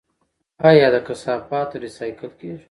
[0.69, 2.59] آیا د کثافاتو ریسایکل کیږي؟